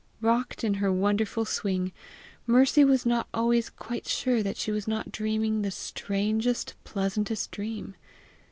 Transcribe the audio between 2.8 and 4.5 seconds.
was not always quite sure